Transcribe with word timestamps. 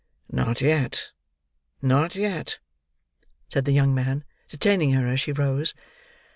"Not 0.31 0.61
yet, 0.61 1.11
not 1.79 2.15
yet," 2.15 2.57
said 3.53 3.65
the 3.65 3.71
young 3.71 3.93
man, 3.93 4.23
detaining 4.49 4.93
her 4.93 5.07
as 5.07 5.19
she 5.19 5.31
rose. 5.31 5.75